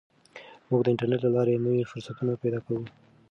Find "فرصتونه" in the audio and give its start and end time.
1.91-2.31